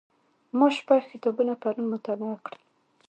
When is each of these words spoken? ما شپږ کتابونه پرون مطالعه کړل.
ما 0.57 0.67
شپږ 0.77 1.01
کتابونه 1.11 1.53
پرون 1.61 1.85
مطالعه 1.93 2.37
کړل. 2.45 2.61